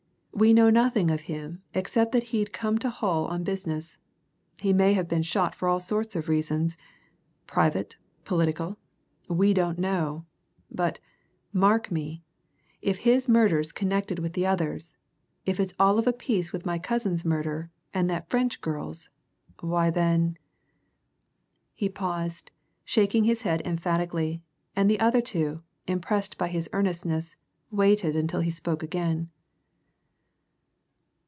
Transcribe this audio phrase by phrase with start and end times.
[0.33, 3.99] We know nothing of him, except that he said he'd come to Hull on business.
[4.59, 6.77] He may have been shot for all sorts of reasons
[7.45, 8.79] private, political.
[9.29, 10.25] We don't know.
[10.71, 10.99] But
[11.53, 12.23] mark me!
[12.81, 14.95] if his murder's connected with the others,
[15.45, 19.09] if it's all of a piece with my cousin's murder, and that French girl's,
[19.59, 20.37] why then"
[21.75, 22.49] He paused,
[22.83, 24.41] shaking his head emphatically,
[24.75, 27.35] and the other two, impressed by his earnestness,
[27.69, 29.29] waited until he spoke again.